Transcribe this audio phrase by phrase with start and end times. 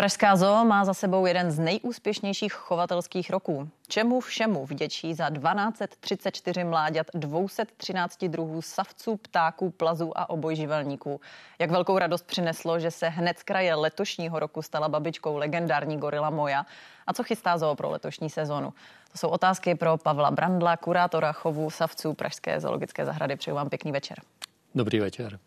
[0.00, 3.68] Pražská zoo má za sebou jeden z nejúspěšnějších chovatelských roků.
[3.88, 11.20] Čemu všemu vděčí za 1234 mláďat 213 druhů savců, ptáků, plazů a obojživelníků.
[11.58, 16.30] Jak velkou radost přineslo, že se hned z kraje letošního roku stala babičkou legendární gorila
[16.30, 16.66] Moja.
[17.06, 18.72] A co chystá zoo pro letošní sezonu?
[19.12, 23.36] To jsou otázky pro Pavla Brandla, kurátora chovu savců Pražské zoologické zahrady.
[23.36, 24.18] Přeju vám pěkný večer.
[24.74, 25.38] Dobrý večer.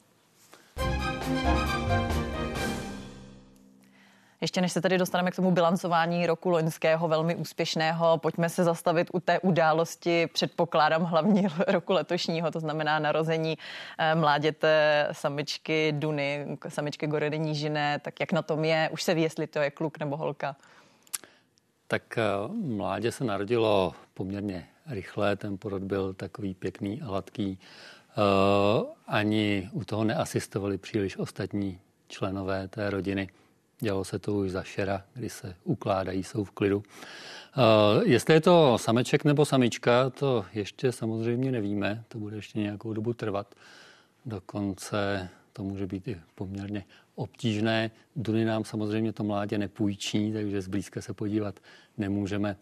[4.43, 9.07] Ještě než se tady dostaneme k tomu bilancování roku loňského velmi úspěšného, pojďme se zastavit
[9.13, 13.57] u té události, předpokládám hlavní roku letošního, to znamená narození
[13.97, 18.89] eh, mláděte samičky Duny, samičky Goredy Nížiné, tak jak na tom je?
[18.93, 20.55] Už se ví, jestli to je kluk nebo holka?
[21.87, 22.23] Tak eh,
[22.63, 27.59] mládě se narodilo poměrně rychle, ten porod byl takový pěkný a hladký.
[28.17, 33.29] Uh, ani u toho neasistovali příliš ostatní členové té rodiny.
[33.79, 36.77] Dělalo se to už za šera, kdy se ukládají, jsou v klidu.
[36.77, 42.03] Uh, jestli je to sameček nebo samička, to ještě samozřejmě nevíme.
[42.07, 43.55] To bude ještě nějakou dobu trvat.
[44.25, 46.85] Dokonce to může být i poměrně
[47.15, 47.91] obtížné.
[48.15, 51.59] Duny nám samozřejmě to mládě nepůjčí, takže zblízka se podívat
[51.97, 52.57] nemůžeme.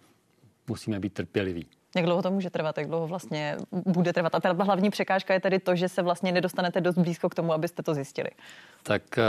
[0.68, 1.66] Musíme být trpěliví.
[1.96, 4.36] Jak dlouho to může trvat, jak dlouho vlastně bude trvat?
[4.36, 7.54] A ta hlavní překážka je tedy to, že se vlastně nedostanete dost blízko k tomu,
[7.54, 8.30] abyste to zjistili.
[8.84, 9.24] Tak eh,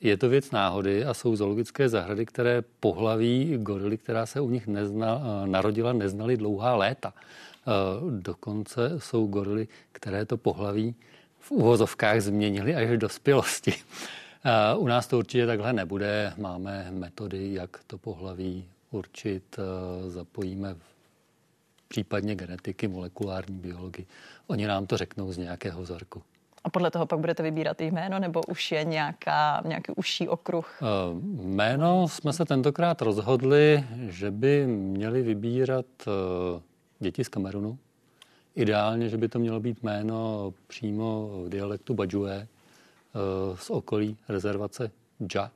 [0.00, 4.66] je to věc náhody a jsou zoologické zahrady, které pohlaví gorily, která se u nich
[4.66, 7.12] nezna, eh, narodila, neznali dlouhá léta.
[7.16, 7.70] Eh,
[8.20, 10.94] dokonce jsou gorily, které to pohlaví
[11.40, 13.74] v uvozovkách změnili až v dospělosti.
[14.76, 16.32] U nás to určitě takhle nebude.
[16.38, 19.56] Máme metody, jak to pohlaví určit.
[20.06, 20.76] Zapojíme
[21.88, 24.06] případně genetiky, molekulární biologii.
[24.46, 26.22] Oni nám to řeknou z nějakého vzorku.
[26.64, 30.82] A podle toho pak budete vybírat jméno, nebo už je nějaká, nějaký užší okruh?
[30.82, 36.12] Uh, jméno jsme se tentokrát rozhodli, že by měli vybírat uh,
[36.98, 37.78] děti z Kamerunu.
[38.54, 42.46] Ideálně, že by to mělo být jméno přímo v dialektu Bajue
[43.48, 44.90] uh, z okolí rezervace
[45.26, 45.50] Dža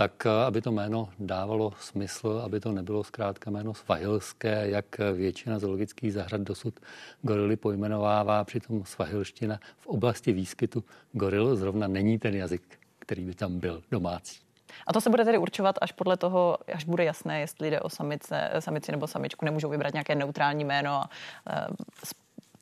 [0.00, 5.58] tak eh, aby to jméno dávalo smysl, aby to nebylo zkrátka jméno svahilské, jak většina
[5.58, 6.80] zoologických zahrad dosud
[7.22, 12.62] gorily pojmenovává, přitom svahilština v oblasti výskytu goril zrovna není ten jazyk,
[12.98, 14.40] který by tam byl domácí.
[14.86, 17.88] A to se bude tedy určovat až podle toho, až bude jasné, jestli jde o
[17.88, 19.44] samice, samici nebo samičku.
[19.44, 21.10] Nemůžou vybrat nějaké neutrální jméno a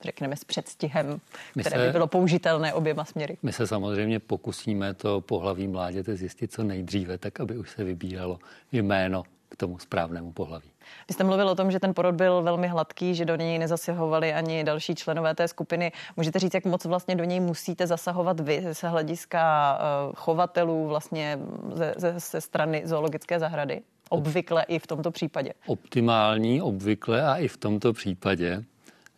[0.05, 1.21] řekneme, s předstihem,
[1.57, 3.39] my které se, by bylo použitelné oběma směry.
[3.43, 8.39] My se samozřejmě pokusíme to pohlaví mláděte zjistit co nejdříve, tak aby už se vybíralo
[8.73, 10.71] jméno k tomu správnému pohlaví.
[11.09, 14.35] Vy jste mluvil o tom, že ten porod byl velmi hladký, že do něj nezasahovali
[14.35, 15.93] ani další členové té skupiny.
[16.17, 21.39] Můžete říct, jak moc vlastně do něj musíte zasahovat vy ze hlediska eh, chovatelů vlastně
[21.73, 23.81] ze, ze, ze strany zoologické zahrady?
[24.11, 25.53] Obvykle i v tomto případě.
[25.67, 28.65] Optimální, obvykle a i v tomto případě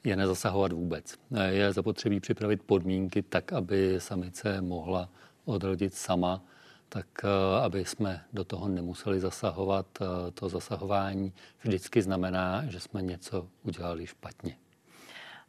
[0.05, 1.15] je nezasahovat vůbec.
[1.49, 5.09] Je zapotřebí připravit podmínky tak, aby samice mohla
[5.45, 6.43] odrodit sama,
[6.89, 9.87] tak eh, aby jsme do toho nemuseli zasahovat.
[10.01, 14.57] Eh, to zasahování vždycky znamená, že jsme něco udělali špatně.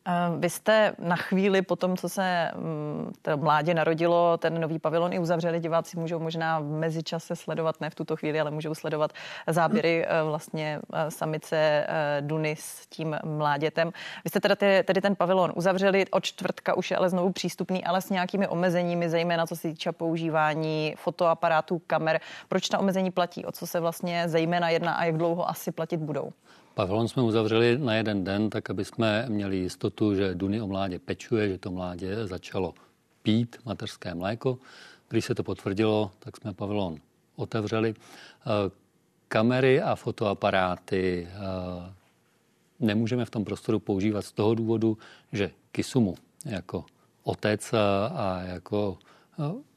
[0.05, 5.13] Eh, vy jste na chvíli po tom, co se mm, mládě narodilo, ten nový pavilon
[5.13, 5.59] i uzavřeli.
[5.59, 9.11] Diváci můžou možná v mezičase sledovat, ne v tuto chvíli, ale můžou sledovat
[9.47, 11.87] záběry eh, vlastně eh, samice
[12.21, 13.91] Duny s tím mládětem.
[14.23, 18.01] Vy jste teda tedy ten pavilon uzavřeli, od čtvrtka už je ale znovu přístupný, ale
[18.01, 22.19] s nějakými omezeními, zejména co se týče používání fotoaparátů, kamer.
[22.47, 23.45] Proč ta omezení platí?
[23.45, 26.31] O co se vlastně zejména jedná a jak dlouho asi platit budou?
[26.73, 30.99] Pavilon jsme uzavřeli na jeden den, tak aby jsme měli jistotu, že Duny o mládě
[30.99, 32.73] pečuje, že to mládě začalo
[33.23, 34.57] pít mateřské mléko.
[35.09, 36.97] Když se to potvrdilo, tak jsme pavilon
[37.35, 37.93] otevřeli.
[37.95, 38.71] Eh,
[39.27, 41.93] kamery a fotoaparáty eh,
[42.79, 44.97] nemůžeme v tom prostoru používat z toho důvodu,
[45.31, 46.15] že Kisumu
[46.45, 46.85] jako
[47.23, 47.73] otec
[48.15, 48.97] a jako
[49.39, 49.70] eh,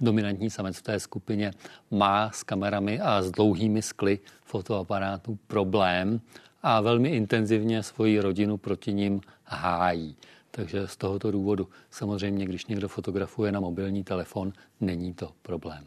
[0.00, 1.52] dominantní samec v té skupině
[1.90, 6.20] má s kamerami a s dlouhými skly fotoaparátů problém
[6.62, 10.16] a velmi intenzivně svoji rodinu proti ním hájí.
[10.50, 15.84] Takže z tohoto důvodu samozřejmě, když někdo fotografuje na mobilní telefon, není to problém.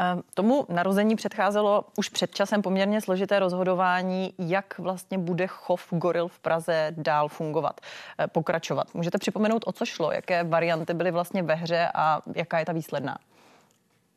[0.00, 6.28] Ehm, tomu narození předcházelo už před časem poměrně složité rozhodování, jak vlastně bude chov goril
[6.28, 7.80] v Praze dál fungovat,
[8.18, 8.94] eh, pokračovat.
[8.94, 12.72] Můžete připomenout, o co šlo, jaké varianty byly vlastně ve hře a jaká je ta
[12.72, 13.18] výsledná?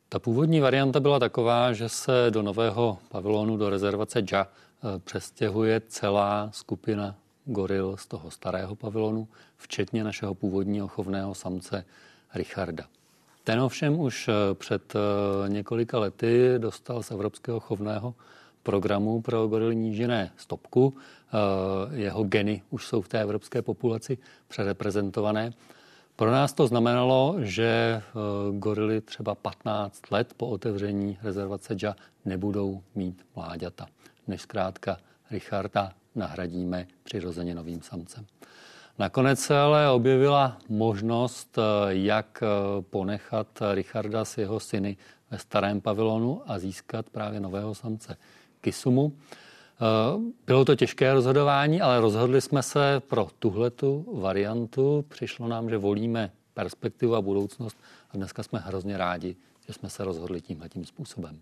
[0.09, 5.81] Ta původní varianta byla taková, že se do nového pavilonu, do rezervace JA, eh, přestěhuje
[5.87, 7.15] celá skupina
[7.45, 9.27] goril z toho starého pavilonu,
[9.57, 11.85] včetně našeho původního chovného samce
[12.33, 12.83] Richarda.
[13.43, 18.15] Ten ovšem už eh, před eh, několika lety dostal z Evropského chovného
[18.63, 20.95] programu pro gorily nížiné stopku.
[21.91, 24.17] Jeho geny už jsou v té evropské populaci
[24.47, 25.53] přereprezentované.
[26.15, 28.01] Pro nás to znamenalo, že
[28.51, 33.87] gorily třeba 15 let po otevření rezervace JA nebudou mít mláďata,
[34.27, 34.97] než zkrátka
[35.31, 38.25] Richarda nahradíme přirozeně novým samcem.
[38.99, 41.59] Nakonec se ale objevila možnost,
[41.89, 42.43] jak
[42.81, 44.97] ponechat Richarda s jeho syny
[45.31, 48.17] ve starém pavilonu a získat právě nového samce
[48.61, 49.13] Kisumu.
[50.45, 55.05] Bylo to těžké rozhodování, ale rozhodli jsme se pro tuhletu variantu.
[55.09, 57.77] Přišlo nám, že volíme perspektivu a budoucnost
[58.11, 59.35] a dneska jsme hrozně rádi,
[59.67, 61.39] že jsme se rozhodli tímhle způsobem.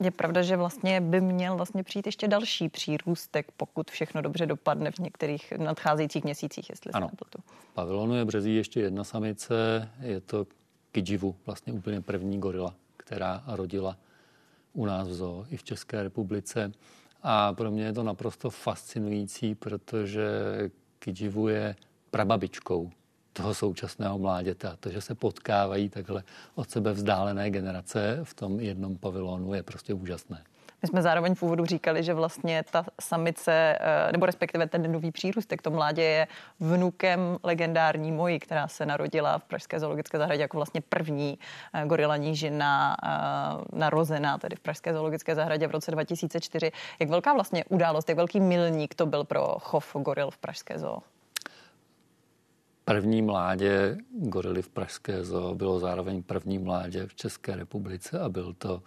[0.00, 4.90] Je pravda, že vlastně by měl vlastně přijít ještě další přírůstek, pokud všechno dobře dopadne
[4.90, 7.08] v některých nadcházejících měsících, jestli ano.
[7.08, 7.42] se
[7.74, 10.46] pavilonu je březí ještě jedna samice, je to
[10.92, 13.96] Kijivu, vlastně úplně první gorila, která rodila
[14.72, 16.72] u nás v zoo i v České republice.
[17.22, 20.30] A pro mě je to naprosto fascinující, protože
[20.98, 21.76] Kijivu je
[22.10, 22.90] prababičkou
[23.32, 24.76] toho současného mláděte.
[24.80, 26.22] To, že se potkávají takhle
[26.54, 30.44] od sebe vzdálené generace v tom jednom pavilonu, je prostě úžasné.
[30.82, 35.12] My jsme zároveň v úvodu říkali, že vlastně ta samice, eh, nebo respektive ten nový
[35.12, 36.26] přírůstek, to mládě je
[36.60, 41.38] vnukem legendární moji, která se narodila v Pražské zoologické zahradě jako vlastně první
[41.74, 46.72] eh, gorila nížina eh, narozená tedy v Pražské zoologické zahradě v roce 2004.
[47.00, 50.98] Jak velká vlastně událost, jak velký milník to byl pro chov goril v Pražské zoo?
[52.84, 58.54] První mládě gorily v Pražské zoo bylo zároveň první mládě v České republice a byl
[58.58, 58.82] to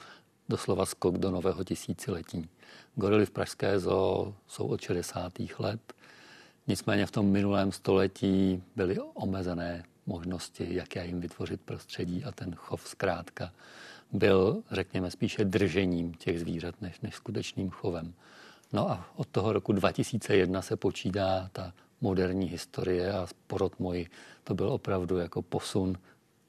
[0.50, 2.50] doslova skok do nového tisíciletí.
[2.96, 5.34] Gorily v Pražské zoo jsou od 60.
[5.60, 5.94] let,
[6.68, 12.88] nicméně v tom minulém století byly omezené možnosti, jak jim vytvořit prostředí a ten chov
[12.88, 13.52] zkrátka
[14.12, 18.14] byl, řekněme, spíše držením těch zvířat než, než skutečným chovem.
[18.74, 24.08] No a od toho roku 2001 se počítá ta moderní historie a porod můj,
[24.44, 25.98] to byl opravdu jako posun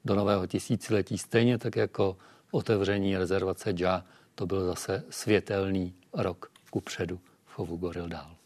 [0.05, 2.17] do nového tisíciletí, stejně tak jako
[2.51, 4.05] otevření rezervace JA,
[4.35, 8.37] to byl zase světelný rok ku předu v chovu goril dál.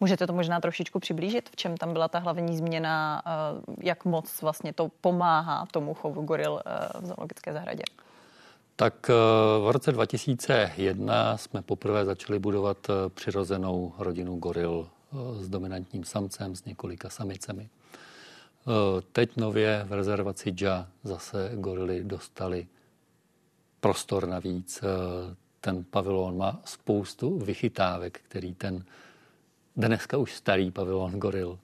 [0.00, 3.30] Můžete to možná trošičku přiblížit, v čem tam byla ta hlavní změna, eh,
[3.82, 7.82] jak moc vlastně to pomáhá tomu chovu goril eh, v zoologické zahradě?
[8.76, 9.14] Tak eh,
[9.60, 12.76] v roce 2001 jsme poprvé začali budovat
[13.14, 14.88] přirozenou rodinu goril
[15.40, 17.62] s dominantním samcem, s několika samicemi.
[17.62, 22.66] E, teď nově v rezervaci JA zase gorily dostali
[23.80, 24.82] prostor navíc.
[24.82, 24.86] E,
[25.60, 28.84] ten pavilon má spoustu vychytávek, který ten
[29.76, 31.58] dneska už starý pavilon goril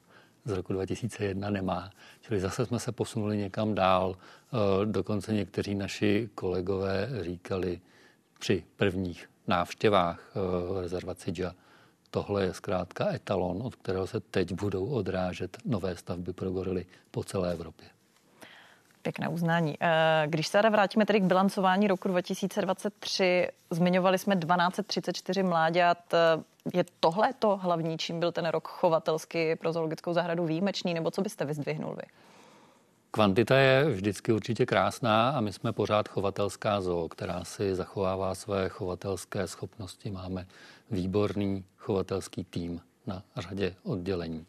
[0.44, 1.90] z roku 2001 nemá.
[2.20, 4.16] Čili zase jsme se posunuli někam dál.
[4.16, 7.80] E, dokonce někteří naši kolegové říkali
[8.38, 10.32] při prvních návštěvách
[10.80, 11.54] rezervaci JA,
[12.10, 17.24] tohle je zkrátka etalon, od kterého se teď budou odrážet nové stavby pro gorily po
[17.24, 17.88] celé Evropě.
[19.02, 19.76] Pěkné uznání.
[19.80, 26.14] Eh, když se vrátíme tedy k bilancování roku 2023, zmiňovali jsme 1234 mláďat.
[26.74, 31.22] Je tohle to hlavní, čím byl ten rok chovatelsky pro zoologickou zahradu výjimečný, nebo co
[31.22, 32.02] byste vyzdvihnul vy?
[33.16, 38.68] Kvantita je vždycky určitě krásná a my jsme pořád chovatelská zoo, která si zachovává své
[38.68, 40.10] chovatelské schopnosti.
[40.10, 40.46] Máme
[40.90, 44.46] výborný chovatelský tým na řadě oddělení.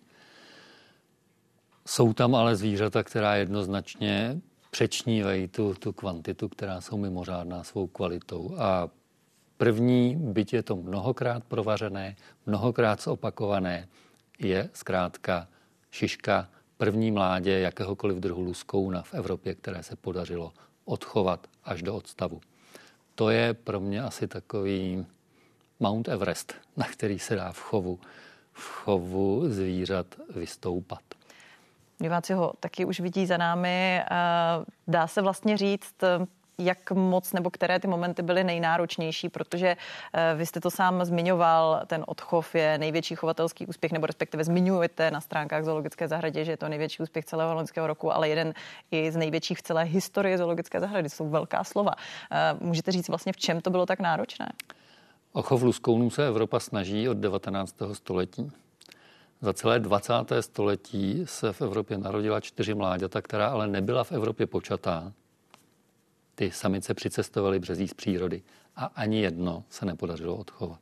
[1.86, 8.56] Jsou tam ale zvířata, která jednoznačně přečnívají tu, tu kvantitu, která jsou mimořádná svou kvalitou.
[8.58, 8.90] A
[9.58, 13.88] první, byť je to mnohokrát provařené, mnohokrát zopakované,
[14.40, 15.48] je zkrátka
[15.92, 20.54] šiška první mládě jakéhokoliv druhu luskouna v Evropě, které se podařilo
[20.86, 22.42] odchovat až do odstavu.
[23.16, 25.06] To je pro mě asi takový
[25.80, 28.00] Mount Everest, na který se dá v chovu,
[28.54, 31.02] v chovu zvířat vystoupat.
[32.00, 34.02] Diváci ho taky už vidí za námi.
[34.88, 35.96] Dá se vlastně říct,
[36.60, 39.78] jak moc nebo které ty momenty byly nejnáročnější, protože
[40.14, 45.12] eh, vy jste to sám zmiňoval, ten odchov je největší chovatelský úspěch, nebo respektive zmiňujete
[45.12, 48.54] na stránkách zoologické zahradě, že je to největší úspěch celého loňského roku, ale jeden
[48.92, 51.10] i z největších v celé historii zoologické zahrady.
[51.10, 51.92] Jsou velká slova.
[52.32, 54.50] Eh, můžete říct vlastně, v čem to bylo tak náročné?
[55.34, 57.76] O chov luskounů se Evropa snaží od 19.
[57.94, 58.52] století.
[59.42, 60.14] Za celé 20.
[60.42, 65.14] století se v Evropě narodila čtyři mláďata, která ale nebyla v Evropě počatá.
[66.40, 68.42] Ty samice přicestovaly březí z přírody
[68.76, 70.80] a ani jedno se nepodařilo odchovat.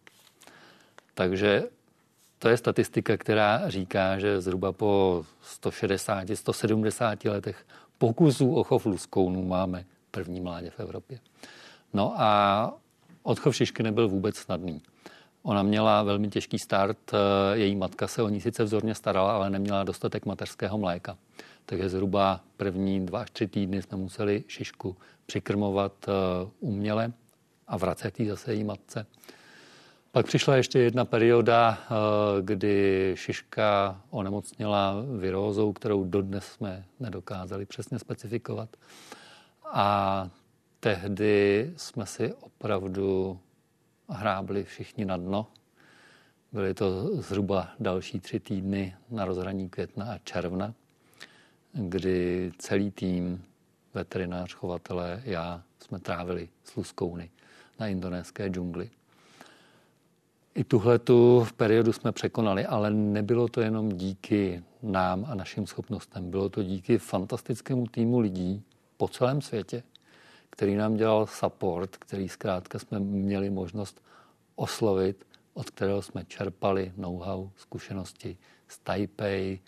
[1.13, 1.63] Takže
[2.39, 5.25] to je statistika, která říká, že zhruba po
[5.61, 7.65] 160-170 letech
[7.97, 11.19] pokusů o chov luskounů máme první mládě v Evropě.
[11.93, 12.73] No a
[13.23, 14.81] odchov šišky nebyl vůbec snadný.
[15.43, 19.49] Ona měla velmi těžký start, eh, její matka se o ní sice vzorně starala, ale
[19.49, 21.17] neměla dostatek mateřského mléka.
[21.65, 26.11] Takže zhruba první dva až tři týdny jsme museli šišku přikrmovat eh,
[26.59, 27.13] uměle
[27.67, 29.05] a vracet ji zase její matce.
[30.11, 31.95] Pak přišla ještě jedna perioda, eh,
[32.41, 38.69] kdy Šiška onemocněla virózou, kterou dodnes jsme nedokázali přesně specifikovat.
[39.73, 40.29] A
[40.79, 43.39] tehdy jsme si opravdu
[44.09, 45.47] hrábli všichni na dno.
[46.51, 50.73] Byly to zhruba další tři týdny na rozhraní května a června,
[51.75, 53.43] kdy celý tým,
[53.93, 57.29] veterinář, chovatelé, já, jsme trávili s luskouny
[57.79, 58.89] na indonéské džungli.
[60.55, 66.29] I tuhle tu periodu jsme překonali, ale nebylo to jenom díky nám a našim schopnostem.
[66.31, 68.63] Bylo to díky fantastickému týmu lidí
[68.97, 69.83] po celém světě,
[70.49, 74.01] který nám dělal support, který zkrátka jsme měli možnost
[74.55, 79.59] oslovit, od kterého jsme čerpali know-how, zkušenosti z Taipei,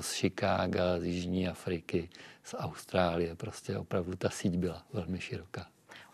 [0.00, 2.08] z Chicaga, z Jižní Afriky,
[2.44, 3.34] z Austrálie.
[3.34, 5.66] Prostě opravdu ta síť byla velmi široká.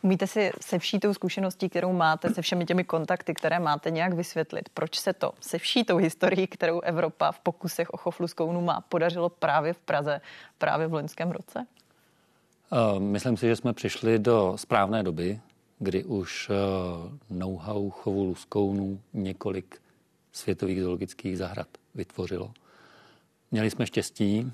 [0.02, 4.12] Umíte si se vší tou zkušeností, kterou máte, se všemi těmi kontakty, které máte, nějak
[4.12, 8.60] vysvětlit, proč se to se vší tou historií, kterou Evropa v pokusech o chov luskounu
[8.60, 10.20] má, podařilo právě v Praze,
[10.58, 11.66] právě v loňském roce?
[12.72, 15.40] Uh, myslím si, že jsme přišli do správné doby,
[15.78, 16.56] kdy už uh,
[17.38, 19.80] know-how chovu luskounů několik
[20.32, 22.52] světových zoologických zahrad vytvořilo.
[23.50, 24.52] Měli jsme štěstí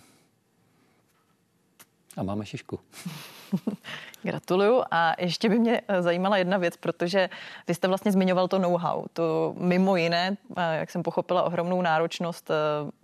[2.16, 2.80] a máme šišku.
[4.22, 7.28] Gratuluju a ještě by mě eh, zajímala jedna věc, protože
[7.68, 9.04] vy jste vlastně zmiňoval to know-how.
[9.12, 12.54] To mimo jiné, eh, jak jsem pochopila, ohromnou náročnost, eh,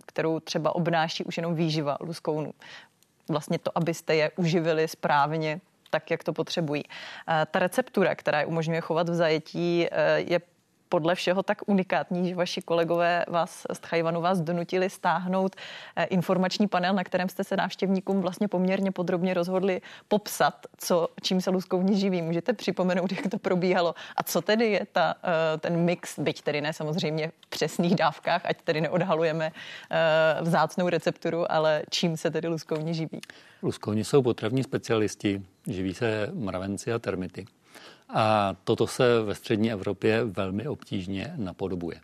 [0.05, 2.53] kterou třeba obnáší už jenom výživa luskounů.
[3.29, 6.83] Vlastně to, abyste je uživili správně, tak, jak to potřebují.
[7.51, 10.41] Ta receptura, která je umožňuje chovat v zajetí, je
[10.89, 15.55] podle všeho tak unikátní, že vaši kolegové vás z Tchajvanu vás donutili stáhnout
[15.95, 21.41] eh, informační panel, na kterém jste se návštěvníkům vlastně poměrně podrobně rozhodli popsat, co, čím
[21.41, 22.21] se luskouni živí.
[22.21, 26.61] Můžete připomenout, jak to probíhalo a co tedy je ta, eh, ten mix, byť tedy
[26.61, 29.51] ne samozřejmě v přesných dávkách, ať tedy neodhalujeme
[29.91, 33.21] eh, vzácnou recepturu, ale čím se tedy luskouni živí?
[33.63, 37.45] Luskouni jsou potravní specialisti, živí se mravenci a termity.
[38.09, 41.97] A toto se ve střední Evropě velmi obtížně napodobuje.
[41.97, 42.01] E,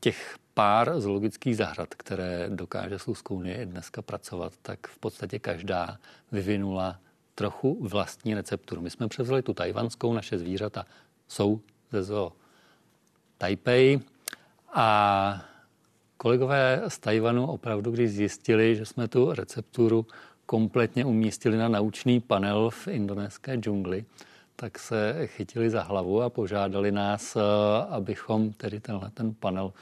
[0.00, 5.98] těch pár zoologických zahrad, které dokáže s luskouny dneska pracovat, tak v podstatě každá
[6.32, 6.98] vyvinula
[7.34, 8.82] trochu vlastní recepturu.
[8.82, 10.86] My jsme převzali tu tajvanskou, naše zvířata
[11.28, 11.60] jsou
[11.92, 12.32] ze zoo
[13.38, 14.00] Taipei
[14.72, 15.44] a
[16.16, 20.06] kolegové z Tajvanu opravdu, když zjistili, že jsme tu recepturu
[20.46, 24.04] kompletně umístili na naučný panel v indonéské džungli,
[24.56, 27.40] tak se chytili za hlavu a požádali nás, eh,
[27.88, 29.72] abychom tedy tenhle ten panel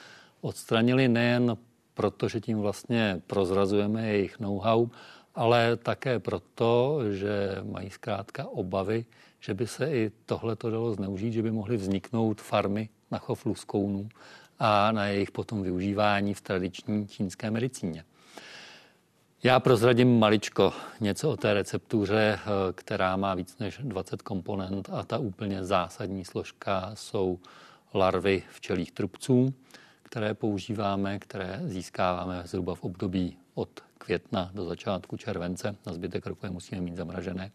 [0.40, 1.56] odstranili nejen
[1.94, 4.88] proto, že tím vlastně prozrazujeme jejich know-how,
[5.34, 9.04] ale také proto, že mají zkrátka obavy,
[9.40, 13.46] že by se i tohle to dalo zneužít, že by mohly vzniknout farmy na chov
[13.46, 14.08] luskounů
[14.58, 18.04] a na jejich potom využívání v tradiční čínské medicíně.
[19.42, 25.02] Já prozradím maličko něco o té receptuře, eh, která má víc než 20 komponent a
[25.02, 27.38] ta úplně zásadní složka jsou
[27.94, 29.54] larvy včelých trubců,
[30.02, 33.68] které používáme, které získáváme zhruba v období od
[33.98, 35.76] května do začátku července.
[35.86, 37.50] Na zbytek roku je musíme mít zamražené.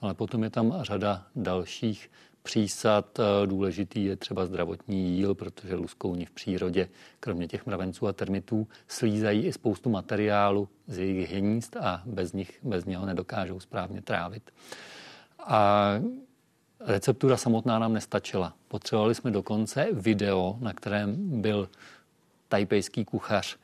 [0.00, 2.10] Ale potom je tam řada dalších
[2.46, 3.18] přísad.
[3.18, 6.88] Eh, důležitý je třeba zdravotní jíl, protože luskouni v přírodě,
[7.20, 12.58] kromě těch mravenců a termitů, slízají i spoustu materiálu z jejich hnízd a bez, nich,
[12.62, 14.50] bez něho nedokážou správně trávit.
[15.38, 15.90] A
[16.80, 18.54] receptura samotná nám nestačila.
[18.68, 21.68] Potřebovali jsme dokonce video, na kterém byl
[22.48, 23.56] tajpejský kuchař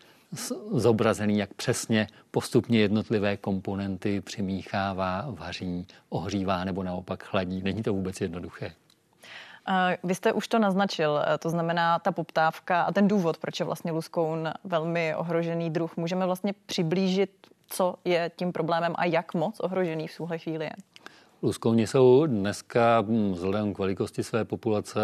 [0.71, 7.63] zobrazený, jak přesně postupně jednotlivé komponenty přimíchává, vaří, ohřívá nebo naopak chladí.
[7.63, 8.73] Není to vůbec jednoduché.
[10.05, 13.93] Vy jste už to naznačil, to znamená ta poptávka a ten důvod, proč je vlastně
[13.93, 15.97] luskoun velmi ohrožený druh.
[15.97, 17.31] Můžeme vlastně přiblížit,
[17.69, 20.73] co je tím problémem a jak moc ohrožený v tuhle chvíli je.
[21.45, 25.01] Luskouni jsou dneska hm, vzhledem k velikosti své populace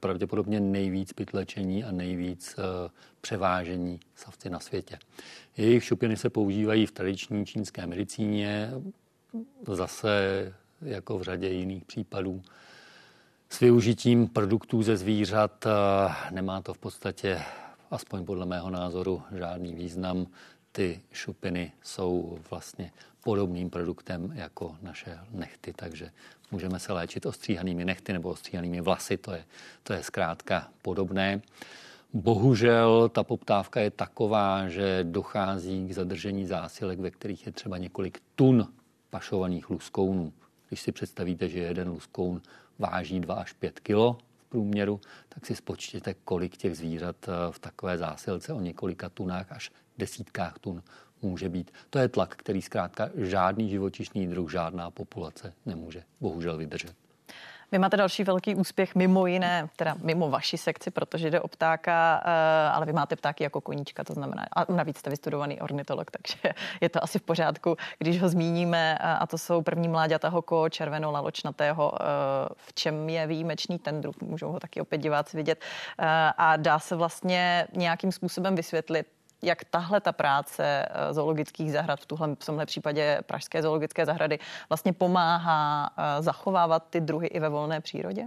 [0.00, 4.98] pravděpodobně nejvíc pytlečení a nejvíc eh, převážení savci na světě.
[5.56, 8.70] Jejich šupiny se používají v tradiční čínské medicíně,
[9.68, 12.42] zase jako v řadě jiných případů.
[13.48, 15.70] S využitím produktů ze zvířat eh,
[16.30, 17.40] nemá to v podstatě,
[17.90, 20.26] aspoň podle mého názoru, žádný význam.
[20.72, 22.92] Ty šupiny jsou vlastně
[23.24, 26.10] podobným produktem jako naše nechty, takže
[26.50, 29.44] můžeme se léčit ostříhanými nechty nebo ostříhanými vlasy, to je,
[29.82, 31.42] to je zkrátka podobné.
[32.12, 38.22] Bohužel ta poptávka je taková, že dochází k zadržení zásilek, ve kterých je třeba několik
[38.34, 38.72] tun
[39.10, 40.32] pašovaných luskounů.
[40.68, 42.42] Když si představíte, že jeden luskoun
[42.78, 47.58] váží 2 až 5 kilo v průměru, tak si spočtěte, kolik těch zvířat eh, v
[47.58, 50.82] takové zásilce o několika tunách až desítkách tun
[51.22, 51.70] může být.
[51.90, 56.94] To je tlak, který zkrátka žádný živočišný druh, žádná populace nemůže bohužel vydržet.
[57.72, 62.22] Vy máte další velký úspěch, mimo jiné, teda mimo vaši sekci, protože jde o ptáka,
[62.24, 66.38] eh, ale vy máte ptáky jako koníčka, to znamená, a navíc jste vystudovaný ornitolog, takže
[66.80, 70.68] je to asi v pořádku, když ho zmíníme, eh, a to jsou první mláďata hoko,
[70.68, 72.04] červeno-laločnatého, eh,
[72.56, 75.60] v čem je výjimečný ten druh, můžou ho taky opět diváci vidět,
[76.38, 79.06] a dá se vlastně nějakým způsobem vysvětlit,
[79.42, 84.38] jak tahle ta práce eh, zoologických zahrad, v, tuhle, v tomhle případě Pražské zoologické zahrady,
[84.68, 88.24] vlastně pomáhá eh, zachovávat ty druhy i ve volné přírodě?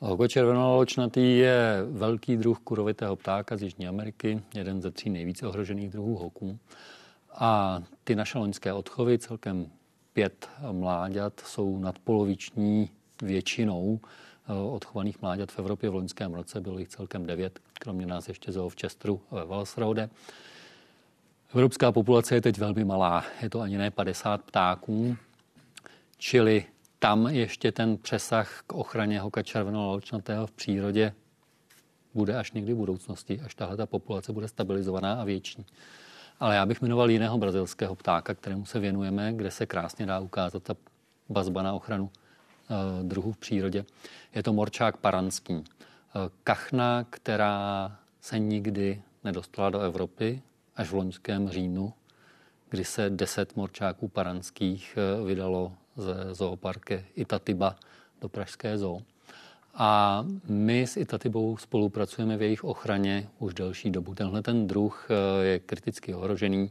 [0.00, 5.90] Oko červenoločnatý je velký druh kurovitého ptáka z Jižní Ameriky, jeden ze tří nejvíce ohrožených
[5.90, 6.58] druhů hoků.
[7.34, 9.66] A ty naše loňské odchovy, celkem
[10.12, 12.90] pět mláďat, jsou nadpoloviční
[13.22, 14.00] většinou
[14.48, 16.60] Eh, odchovaných mláďat v Evropě v loňském roce.
[16.60, 20.10] Bylo jich celkem devět, kromě nás ještě zoo v Chesteru ve Walsrode.
[21.54, 25.16] Evropská populace je teď velmi malá, je to ani ne 50 ptáků,
[26.16, 26.64] čili
[26.98, 30.00] tam ještě ten přesah k ochraně hoka červeno
[30.46, 31.12] v přírodě
[32.14, 35.66] bude až někdy v budoucnosti, až tahle ta populace bude stabilizovaná a větší.
[36.40, 40.62] Ale já bych jmenoval jiného brazilského ptáka, kterému se věnujeme, kde se krásně dá ukázat
[40.62, 40.74] ta
[41.28, 42.10] bazba na ochranu
[42.70, 43.84] Eh, druhů v přírodě.
[44.34, 45.64] Je to morčák paranský.
[46.16, 50.42] Eh, kachna, která se nikdy nedostala do Evropy,
[50.76, 51.92] až v loňském říjnu,
[52.70, 57.76] kdy se deset morčáků paranských eh, vydalo ze zooparke Itatiba
[58.20, 59.00] do Pražské zoo.
[59.74, 64.14] A my s Itatibou spolupracujeme v jejich ochraně už delší dobu.
[64.14, 65.08] Tenhle ten druh
[65.42, 66.70] je kriticky ohrožený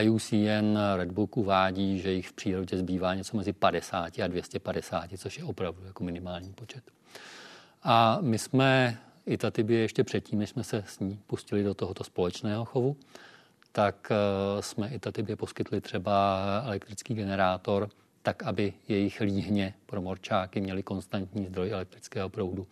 [0.00, 5.44] IUCN Redbook uvádí, že jich v přírodě zbývá něco mezi 50 a 250, což je
[5.44, 6.82] opravdu jako minimální počet.
[7.82, 12.04] A my jsme i Tatybě ještě předtím, než jsme se s ní pustili do tohoto
[12.04, 12.96] společného chovu,
[13.72, 17.88] tak eh, jsme i Tatybě poskytli třeba elektrický generátor,
[18.22, 22.66] tak aby jejich líhně pro morčáky měli konstantní zdroj elektrického proudu.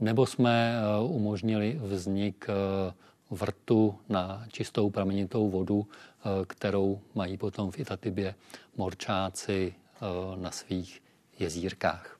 [0.00, 2.92] Nebo jsme eh, umožnili vznik eh,
[3.30, 5.86] vrtu na čistou pramenitou vodu,
[6.46, 8.34] kterou mají potom v Itatibě
[8.76, 9.74] morčáci
[10.36, 11.02] na svých
[11.38, 12.18] jezírkách.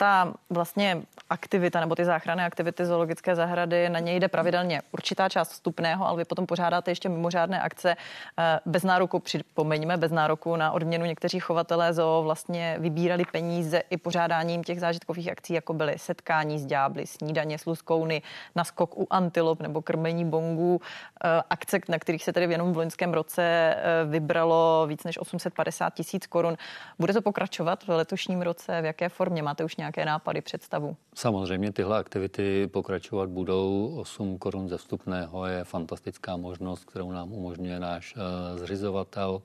[0.00, 5.48] Ta vlastně aktivita nebo ty záchranné aktivity zoologické zahrady, na něj jde pravidelně určitá část
[5.48, 7.96] vstupného, ale vy potom pořádáte ještě mimořádné akce
[8.38, 11.04] eh, bez nároku, připomeňme, bez nároku na odměnu.
[11.04, 16.66] Někteří chovatelé zoo vlastně vybírali peníze i pořádáním těch zážitkových akcí, jako byly setkání s
[16.66, 18.22] ďábly, snídaně s luskouny,
[18.56, 20.80] naskok u antilop nebo krmení bongů.
[21.24, 25.18] Eh, akce, na kterých se tedy v jenom v loňském roce eh, vybralo víc než
[25.18, 26.56] 850 tisíc korun.
[26.98, 28.82] Bude to pokračovat v letošním roce?
[28.82, 29.42] V jaké formě?
[29.42, 30.96] Máte už nějaké nějaké nápady, představu?
[31.14, 33.96] Samozřejmě tyhle aktivity pokračovat budou.
[34.00, 39.42] 8 korun ze vstupného je fantastická možnost, kterou nám umožňuje náš uh, zřizovatel.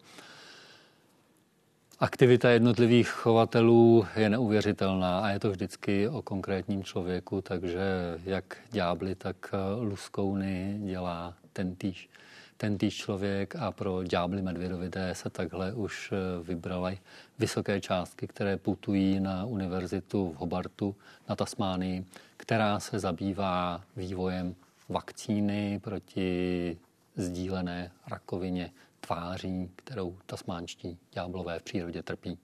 [2.00, 7.82] Aktivita jednotlivých chovatelů je neuvěřitelná a je to vždycky o konkrétním člověku, takže
[8.26, 12.10] jak ďábly, tak eh, luskouny dělá ten týž
[12.58, 16.98] ten týž člověk a pro ďábly medvědovidé se takhle už eh, vybraly
[17.40, 20.96] vysoké částky, které putují na univerzitu v Hobartu
[21.30, 22.06] na Tasmánii,
[22.38, 24.56] která se zabývá vývojem
[24.90, 26.78] vakcíny proti
[27.16, 32.38] sdílené rakovině tváří, kterou tasmánští ďáblové v přírodě trpí.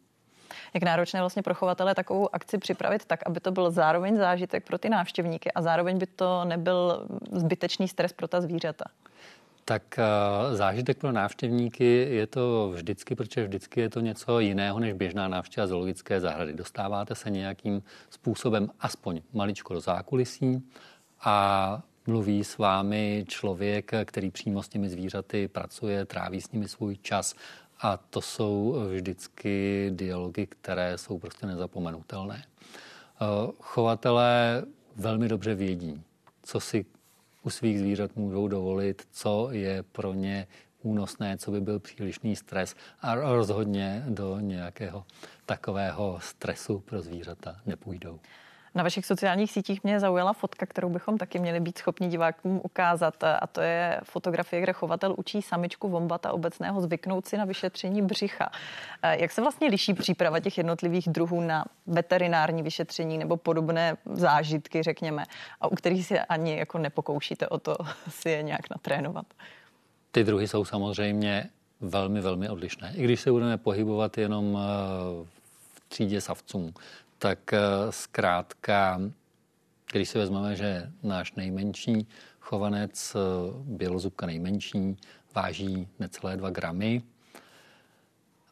[0.73, 4.77] Jak náročné vlastně pro chovatele takovou akci připravit tak, aby to byl zároveň zážitek pro
[4.77, 8.85] ty návštěvníky a zároveň by to nebyl zbytečný stres pro ta zvířata?
[9.69, 10.05] Tak eh,
[10.55, 15.67] zážitek pro návštěvníky je to vždycky, protože vždycky je to něco jiného než běžná návštěva
[15.67, 16.53] zoologické zahrady.
[16.53, 20.69] Dostáváte se nějakým způsobem aspoň maličko do zákulisí
[21.21, 26.97] a mluví s vámi člověk, který přímo s těmi zvířaty pracuje, tráví s nimi svůj
[26.97, 27.35] čas
[27.81, 32.43] a to jsou vždycky dialogy, které jsou prostě nezapomenutelné.
[32.45, 34.63] Eh, chovatelé
[34.95, 36.01] velmi dobře vědí,
[36.43, 36.85] co si
[37.49, 40.47] u svých zvířat můžou dovolit, co je pro ně
[40.81, 45.05] únosné, co by byl přílišný stres a rozhodně do nějakého
[45.45, 48.19] takového stresu pro zvířata nepůjdou.
[48.75, 53.23] Na vašich sociálních sítích mě zaujala fotka, kterou bychom taky měli být schopni divákům ukázat.
[53.23, 58.51] A to je fotografie, kde chovatel učí samičku vombata obecného zvyknout si na vyšetření břicha.
[59.03, 65.23] Jak se vlastně liší příprava těch jednotlivých druhů na veterinární vyšetření nebo podobné zážitky, řekněme,
[65.61, 67.77] a u kterých si ani jako nepokoušíte o to
[68.09, 69.25] si je nějak natrénovat?
[70.11, 71.49] Ty druhy jsou samozřejmě
[71.81, 72.93] velmi, velmi odlišné.
[72.95, 75.25] I když se budeme pohybovat jenom eh,
[75.73, 76.73] v třídě savců,
[77.19, 79.01] tak eh, zkrátka,
[79.91, 82.07] když si vezmeme, že náš nejmenší
[82.39, 83.19] chovanec, eh,
[83.63, 84.97] bělozubka nejmenší,
[85.35, 87.03] váží necelé 2 gramy,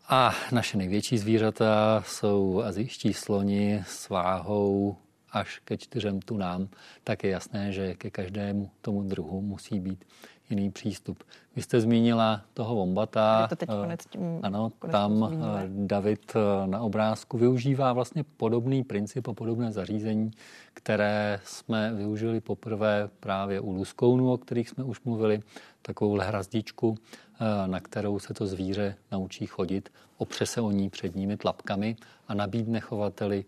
[0.09, 4.97] a naše největší zvířata jsou azijští sloni s váhou
[5.31, 6.69] až ke čtyřem tunám,
[7.03, 10.05] tak je jasné, že ke každému tomu druhu musí být
[10.49, 11.23] jiný přístup.
[11.55, 13.47] Vy jste zmínila toho vombata.
[13.47, 15.63] To teď konec tím, ano, konec tam zmíníme.
[15.63, 20.31] Eh, David eh, na obrázku využívá vlastně podobný princip a podobné zařízení,
[20.73, 25.39] které jsme využili poprvé právě u luskounů, o kterých jsme už mluvili,
[25.81, 31.37] takovou hrazdičku, eh, na kterou se to zvíře naučí chodit, opře se o ní předními
[31.37, 31.95] tlapkami
[32.27, 33.45] a nabídne chovateli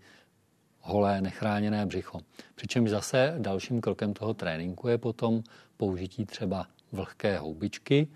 [0.81, 2.19] holé nechráněné břicho.
[2.55, 5.43] Přičemž zase dalším krokem toho tréninku je potom
[5.77, 8.07] použití třeba vlhké houbičky,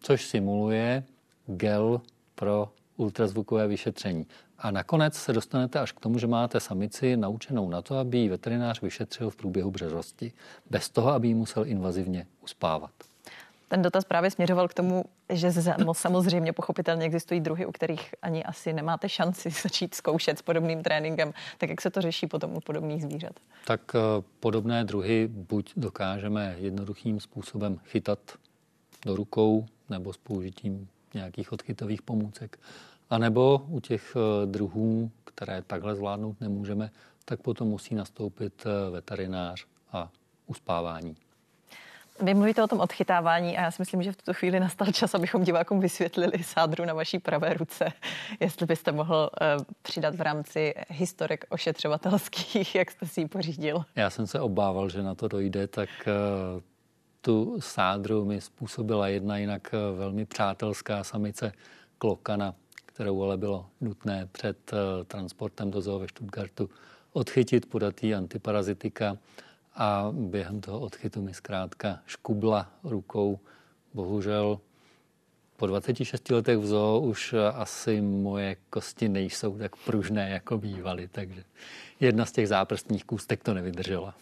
[0.00, 1.04] což simuluje
[1.46, 2.00] gel
[2.34, 4.26] pro ultrazvukové vyšetření.
[4.58, 8.28] A nakonec se dostanete až k tomu, že máte samici naučenou na to, aby ji
[8.28, 10.32] veterinář vyšetřil v průběhu březosti,
[10.70, 12.90] bez toho, aby ji musel invazivně uspávat.
[13.68, 15.52] Ten dotaz právě směřoval k tomu, že
[15.92, 21.32] samozřejmě pochopitelně existují druhy, u kterých ani asi nemáte šanci začít zkoušet s podobným tréninkem.
[21.58, 23.32] Tak jak se to řeší potom u podobných zvířat?
[23.66, 23.98] Tak eh,
[24.40, 28.18] podobné druhy buď dokážeme jednoduchým způsobem chytat
[29.04, 32.58] do rukou nebo s použitím nějakých odchytových pomůcek.
[33.10, 36.90] A nebo u těch eh, druhů, které takhle zvládnout nemůžeme,
[37.24, 40.10] tak potom musí nastoupit eh, veterinář a
[40.46, 41.16] uspávání.
[42.22, 45.14] Vy mluvíte o tom odchytávání a já si myslím, že v tuto chvíli nastal čas,
[45.14, 47.92] abychom divákům vysvětlili sádru na vaší pravé ruce.
[48.40, 53.84] Jestli byste mohl uh, přidat v rámci historek ošetřovatelských, jak jste si ji pořídil.
[53.96, 56.62] Já jsem se obával, že na to dojde, tak uh,
[57.20, 61.52] tu sádru mi způsobila jedna jinak uh, velmi přátelská samice
[61.98, 62.54] klokana,
[62.86, 66.70] kterou ale bylo nutné před uh, transportem do zoo ve Stuttgartu
[67.12, 69.18] odchytit, podat jí antiparazitika
[69.76, 73.38] a během toho odchytu mi zkrátka škubla rukou.
[73.94, 74.60] Bohužel
[75.56, 81.44] po 26 letech v zoo už asi moje kosti nejsou tak pružné, jako bývaly, takže
[82.00, 84.14] jedna z těch záprstních kůstek to nevydržela.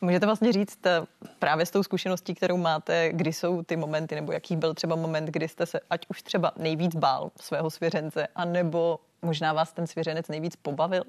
[0.00, 1.02] Můžete vlastně říct eh,
[1.38, 5.26] právě s tou zkušeností, kterou máte, kdy jsou ty momenty, nebo jaký byl třeba moment,
[5.26, 10.28] kdy jste se ať už třeba nejvíc bál svého svěřence, anebo možná vás ten svěřenec
[10.28, 11.02] nejvíc pobavil?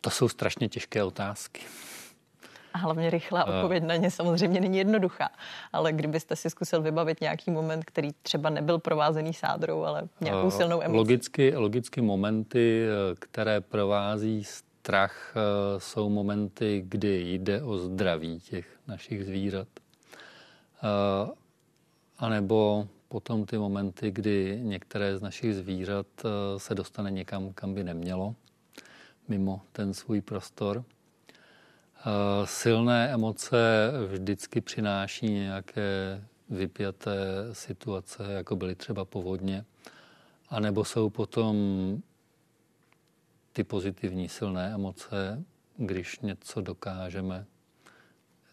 [0.00, 1.60] To jsou strašně těžké otázky.
[2.74, 3.52] A hlavně rychlá eh.
[3.52, 5.28] odpověď na ně samozřejmě není jednoduchá.
[5.72, 10.50] Ale kdybyste si zkusil vybavit nějaký moment, který třeba nebyl provázený sádrou, ale nějakou eh,
[10.50, 10.96] silnou emocí.
[10.96, 15.34] Logicky, logicky momenty, eh, které provází strach,
[15.78, 19.68] jsou momenty, kdy jde o zdraví těch našich zvířat.
[22.18, 26.06] A nebo potom ty momenty, kdy některé z našich zvířat
[26.56, 28.34] se dostane někam, kam by nemělo
[29.28, 30.84] mimo ten svůj prostor.
[31.98, 37.14] Eh, silné emoce vždycky přináší nějaké vypjaté
[37.52, 39.64] situace, jako byly třeba povodně,
[40.48, 41.56] a nebo jsou potom
[43.52, 45.44] ty pozitivní silné emoce,
[45.76, 47.46] když něco dokážeme,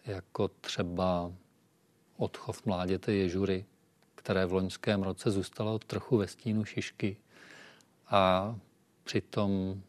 [0.06, 1.32] jako třeba
[2.18, 3.66] odchov mláděte ježury,
[4.16, 7.18] které v loňském roce zůstalo trochu ve stínu šišky
[8.08, 8.56] a
[9.04, 9.82] přitom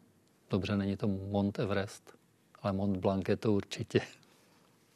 [0.50, 2.14] Dobře, není to Mont Everest,
[2.62, 4.00] ale Mont Blanc je to určitě.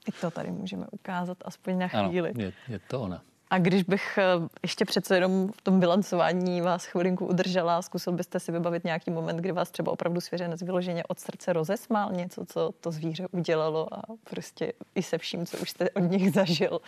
[0.09, 2.31] I to tady můžeme ukázat aspoň na chvíli.
[2.31, 3.23] Ano, je, je to ona.
[3.51, 4.25] A když bych eh,
[4.63, 9.37] ještě přece jenom v tom bilancování vás chvilinku udržela, zkusil byste si vybavit nějaký moment,
[9.37, 14.03] kdy vás třeba opravdu svěřenec vyloženě od srdce rozesmál něco, co to zvíře udělalo a
[14.25, 16.81] prostě i se vším, co už jste od nich zažil,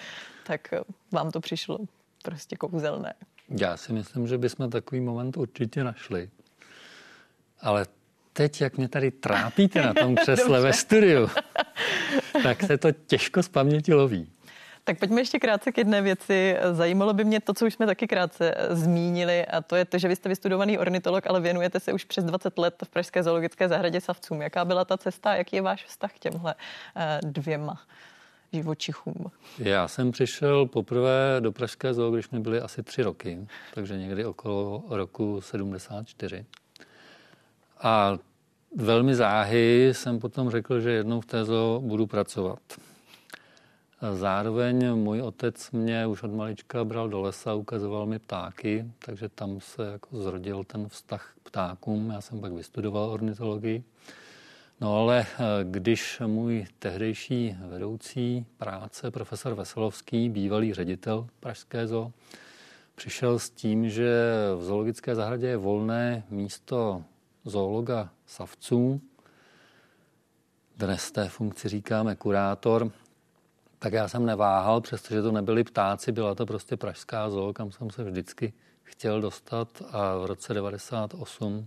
[0.46, 0.80] tak eh,
[1.12, 1.78] vám to přišlo
[2.22, 3.14] prostě kouzelné.
[3.60, 6.30] Já si myslím, že bychom takový moment určitě našli.
[7.60, 7.86] Ale
[8.32, 11.30] teď, jak mě tady trápíte na tom křesle ve studiu,
[12.42, 14.28] tak se to těžko z paměti loví.
[14.84, 16.56] Tak pojďme ještě krátce k jedné věci.
[16.72, 20.08] Zajímalo by mě to, co už jsme taky krátce zmínili, a to je to, že
[20.08, 24.00] vy jste vystudovaný ornitolog, ale věnujete se už přes 20 let v Pražské zoologické zahradě
[24.00, 24.42] savcům.
[24.42, 26.54] Jaká byla ta cesta, jaký je váš vztah k těmhle
[26.96, 27.80] eh, dvěma
[28.52, 29.30] živočichům?
[29.58, 34.24] Já jsem přišel poprvé do Pražské zoo, když mi byly asi tři roky, takže někdy
[34.24, 36.44] okolo roku 74.
[37.82, 38.18] A
[38.76, 42.58] velmi záhy jsem potom řekl, že jednou v té zoo budu pracovat.
[44.12, 49.60] Zároveň můj otec mě už od malička bral do lesa, ukazoval mi ptáky, takže tam
[49.60, 52.10] se jako zrodil ten vztah k ptákům.
[52.10, 53.84] Já jsem pak vystudoval ornitologii.
[54.80, 62.12] No ale eh, když můj tehdejší vedoucí práce, profesor Veselovský, bývalý ředitel Pražské zoo,
[62.94, 64.24] přišel s tím, že
[64.56, 67.04] v zoologické zahradě je volné místo
[67.44, 69.00] zoologa savců,
[70.76, 72.90] dnes té funkci říkáme kurátor,
[73.78, 77.90] tak já jsem neváhal, přestože to nebyli ptáci, byla to prostě pražská zoo, kam jsem
[77.90, 78.52] se vždycky
[78.82, 81.66] chtěl dostat a v roce 98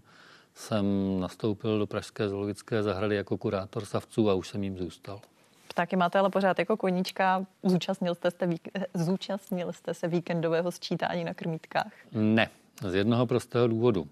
[0.55, 0.85] jsem
[1.19, 5.21] nastoupil do Pražské zoologické zahrady jako kurátor savců a už jsem jim zůstal.
[5.67, 7.45] Ptáky máte ale pořád jako koníčka.
[7.63, 11.93] Zúčastnil jste, jste, vík- zúčastnil jste se víkendového sčítání na krmítkách?
[12.11, 12.49] Ne,
[12.89, 14.07] z jednoho prostého důvodu.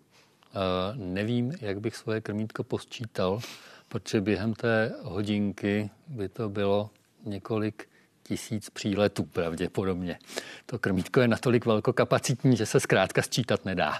[0.53, 3.39] Uh, nevím, jak bych svoje krmítko posčítal,
[3.87, 6.89] protože během té hodinky by to bylo
[7.25, 7.89] několik
[8.23, 10.19] tisíc příletů pravděpodobně.
[10.65, 13.93] To krmítko je natolik velkokapacitní, že se zkrátka sčítat nedá.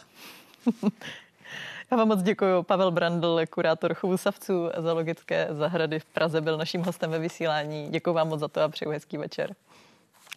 [1.91, 2.63] Já vám moc děkuji.
[2.63, 7.89] Pavel Brandl, kurátor chovu savců zoologické zahrady v Praze, byl naším hostem ve vysílání.
[7.89, 9.55] Děkuji vám moc za to a přeju hezký večer.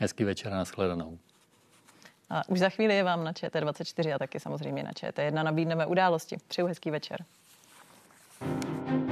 [0.01, 1.19] Hezký večer a nashledanou.
[2.31, 5.43] A už za chvíli je vám na ČT24 a taky samozřejmě na ČT1.
[5.43, 6.37] Nabídneme události.
[6.49, 7.25] Přeju hezký večer.
[8.39, 9.06] thank you